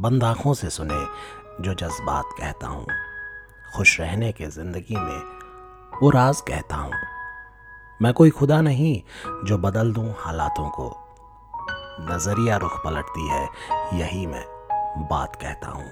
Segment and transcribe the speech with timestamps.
[0.00, 1.06] बंद आँखों से सुने
[1.60, 2.86] जो जज्बात कहता हूँ।
[3.76, 5.22] खुश रहने के ज़िंदगी में
[6.02, 6.92] वो राज कहता हूँ।
[8.02, 9.02] मैं कोई खुदा नहीं
[9.44, 11.04] जो बदल दूँ हालातों को।
[12.00, 13.48] नज़रिया रुख पलटती है,
[13.94, 14.44] यही मैं
[15.10, 15.90] बात कहता हूँ।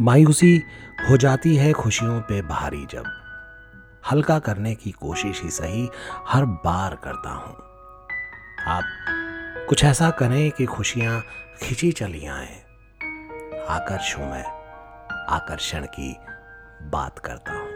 [0.00, 0.62] मायूसी
[1.10, 3.04] हो जाती है खुशियों पे भारी जब।
[4.10, 5.88] हल्का करने की कोशिश ही सही
[6.28, 7.54] हर बार करता हूँ।
[8.66, 8.84] आप
[9.68, 11.20] कुछ ऐसा करें कि खुशियाँ
[11.62, 12.61] खिंची चली आए।
[13.70, 14.44] आकर्ष हूँ मैं
[15.28, 16.16] आकर्षण की
[16.82, 17.68] बात करता हूँ।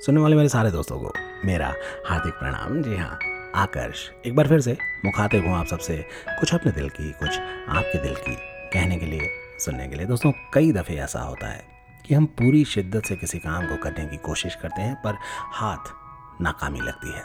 [0.00, 1.12] सुनने वाले मेरे सारे दोस्तों को
[1.44, 1.74] मेरा
[2.06, 3.18] हार्दिक प्रणाम। जी हाँ
[3.54, 5.96] आकर्ष, एक बार फिर से मुखातिब हूँ आप सबसे
[6.28, 7.38] कुछ अपने दिल की, कुछ
[7.68, 8.36] आपके दिल की
[8.70, 11.64] कहने के लिए, सुनने के लिए। दोस्तों, कई दफ़े ऐसा होता है
[12.06, 15.16] कि हम पूरी शिद्दत से किसी काम को करने की कोशिश करते हैं, पर
[15.52, 15.92] हाथ
[16.40, 17.24] नाकामी लगती है।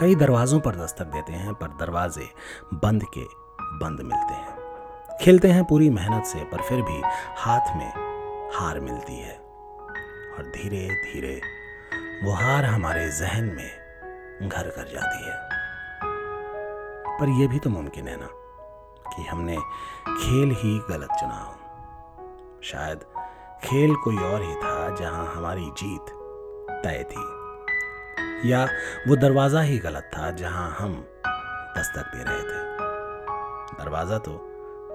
[0.00, 2.28] कई दरवाज़ों पर दस्तक देते हैं, पर दरवाजे
[2.74, 3.24] बंद के
[3.60, 4.55] बंद मिलते हैं।
[5.20, 7.02] खेलते हैं पूरी मेहनत से, पर फिर भी
[7.36, 7.92] हाथ में
[8.54, 9.34] हार मिलती है।
[10.36, 11.40] और धीरे धीरे
[12.24, 15.36] वो हार हमारे जहन में घर कर जाती है।
[17.20, 18.28] पर यह भी तो मुमकिन है ना
[19.16, 19.56] कि हमने
[20.08, 23.04] खेल ही गलत चुना हो। शायद
[23.64, 26.06] खेल कोई और ही था जहाँ हमारी जीत
[26.84, 28.64] तय थी। या
[29.08, 30.94] वो दरवाज़ा ही गलत था जहाँ हम
[31.78, 32.64] दस्तक दे रहे थे।
[33.84, 34.45] दरवाज़ा तो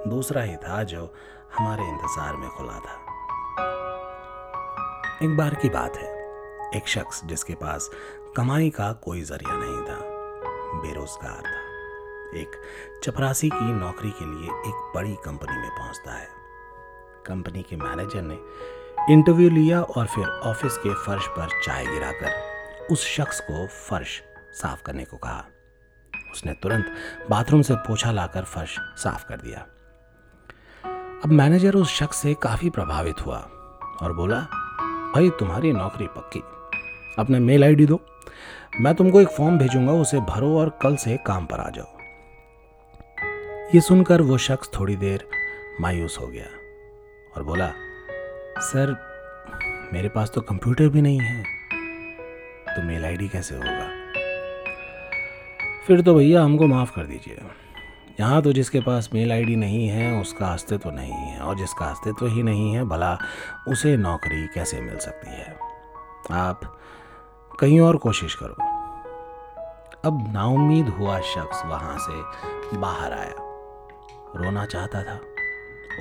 [0.07, 1.13] दूसरा ही था जो
[1.57, 2.99] हमारे इंतज़ार में खुला था।
[5.23, 6.09] एक बार की बात है।
[6.75, 7.89] एक शख्स जिसके पास
[8.37, 9.97] कमाई का कोई ज़रिया नहीं था,
[10.81, 11.59] बेरोजगार था।
[12.39, 12.51] एक
[13.03, 16.27] चपरासी की नौकरी के लिए एक बड़ी कंपनी में पहुँचता है।
[17.25, 18.39] कंपनी के मैनेजर ने
[19.13, 24.21] इंटरव्यू लिया और फिर ऑफ़िस के फर्श पर चाय गिराकर उस शख्स को फर्श
[24.53, 25.45] साफ़ करने को कहा।
[26.31, 26.85] उसने तुरंत
[27.29, 29.65] बाथरूम से पोछा लाकर फर्श साफ़ कर दिया।
[31.23, 33.49] अब मैनेजर उस शख्स से काफ़ी प्रभावित हुआ
[34.01, 34.39] और बोला,
[35.15, 36.39] भाई, तुम्हारी नौकरी पक्की।
[37.19, 38.01] अपने मेल आईडी दो।
[38.81, 41.97] मैं तुमको एक फॉर्म भेजूँगा, उसे भरो और कल से काम पर आ जाओ।
[43.75, 45.27] ये सुनकर वो शख्स थोड़ी देर
[45.81, 46.45] मायूस हो गया
[47.37, 47.71] और बोला,
[48.59, 48.95] सर,
[49.93, 51.43] मेरे पास तो कंप्यूटर भी नहीं है।
[52.69, 53.89] तो मेल आईडी कैसे होगा?
[55.87, 57.41] फिर तो भैया, हमको माफ़ कर दीजिए।
[58.19, 61.85] यहाँ तो जिसके पास मेल आईडी नहीं है, उसका अस्तित्व तो नहीं है और जिसका
[61.85, 63.17] अस्तित्व तो ही नहीं है, भला
[63.67, 65.57] उसे नौकरी कैसे मिल सकती है?
[66.31, 66.79] आप
[67.59, 68.55] कहीं और कोशिश करो।
[70.05, 72.21] अब नाउमीद हुआ शख्स वहाँ से
[72.77, 73.33] बाहर आया।
[74.35, 75.19] रोना चाहता था।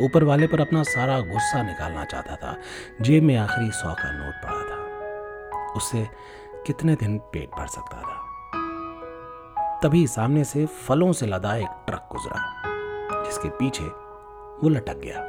[0.04, 2.56] ऊपर वाले पर अपना सारा गुस्सा निकालना चाहता था।
[3.00, 4.80] जेब में आखिरी सौ का नोट पड़ा था।
[5.72, 6.08] उससे
[6.66, 8.29] कितने दिन पेट भर सकता था?
[9.82, 12.40] तभी सामने से फलों से लदा एक ट्रक गुजरा,
[13.24, 13.84] जिसके पीछे
[14.62, 15.20] वो लटक गया।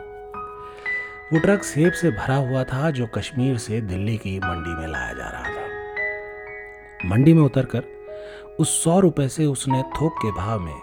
[1.33, 5.13] वो ट्रक सेब से भरा हुआ था, जो कश्मीर से दिल्ली की मंडी में लाया
[5.13, 10.75] जा रहा था। मंडी में उतरकर उस सौ रुपए से उसने थोक के भाव में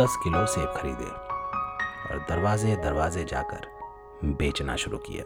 [0.00, 1.10] दस किलो सेब खरीदे
[2.06, 3.66] और दरवाजे दरवाजे जाकर
[4.24, 5.24] बेचना शुरू किया,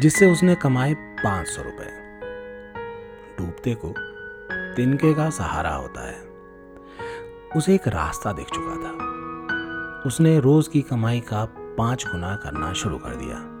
[0.00, 1.90] जिससे उसने कमाए पाँच सौ रुपए।
[3.38, 3.94] डूबते को
[4.76, 6.16] तिनके का सहारा होता है।
[7.56, 9.06] उसे एक रास्ता दिख चुका था।
[10.06, 11.44] उसने रोज की कमाई का
[11.78, 13.56] पाँच गुना करना शुरू कर दिया।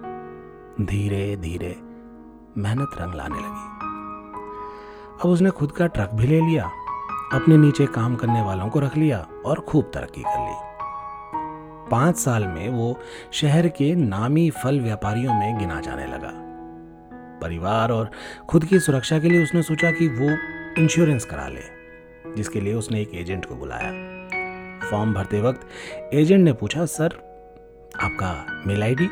[0.86, 1.76] धीरे धीरे
[2.58, 3.76] मेहनत रंग लाने लगी।
[5.24, 6.70] अब उसने खुद का ट्रक भी ले लिया,
[7.32, 10.54] अपने नीचे काम करने वालों को रख लिया और खूब तरक्की कर ली।
[11.90, 13.00] पाँच साल में वो
[13.32, 16.32] शहर के नामी फल व्यापारियों में गिना जाने लगा।
[17.42, 18.10] परिवार और
[18.48, 21.62] खुद की सुरक्षा के लिए उसने सोचा कि वो इंश्योरेंस करा ले,
[22.34, 23.90] जिसके लिए उसने एक एजेंट को बुलाया।
[24.90, 25.68] फॉर्म भरते वक्त
[26.14, 27.06] एजेंट ने पूछा, सर,
[28.00, 29.06] आपका मेल आईडी?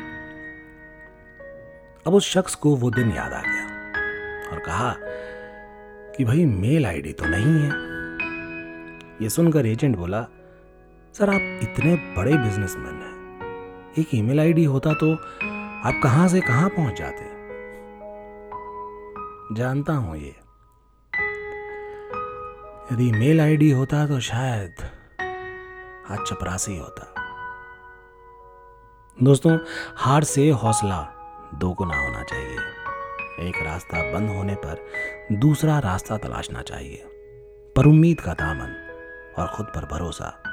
[2.07, 3.65] अब उस शख्स को वो दिन याद आ गया
[4.51, 4.95] और कहा
[6.17, 7.69] कि, भाई, मेल आईडी तो नहीं है।
[9.23, 10.27] ये सुनकर एजेंट बोला,
[11.13, 13.15] सर, आप इतने बड़े बिजनेसमैन हैं।
[13.99, 15.13] एक ईमेल आईडी होता तो
[15.87, 17.35] आप कहाँ से कहाँ पहुँच जाते?
[19.55, 20.44] जानता हूँ ये।
[22.91, 24.75] यदि मेल आईडी होता तो शायद
[26.11, 27.13] आज चपरासी होता।
[29.23, 29.57] दोस्तों,
[29.95, 31.01] हार से हौसला
[31.55, 32.57] दोगुना होना चाहिए।
[33.49, 34.85] एक रास्ता बंद होने पर
[35.31, 37.03] दूसरा रास्ता तलाशना चाहिए।
[37.75, 38.75] पर उम्मीद का दामन
[39.39, 40.43] और खुद पर भरोसा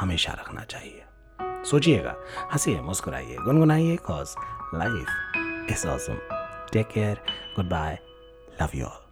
[0.00, 1.04] हमेशा रखना चाहिए।
[1.64, 2.16] सोचिएगा,
[2.52, 4.34] हंसिए, मुस्कुराइए, गुनगुनाइए cause
[4.74, 5.06] life
[5.70, 6.18] is awesome
[6.72, 7.20] take care
[7.68, 7.98] goodbye
[8.62, 9.11] love you all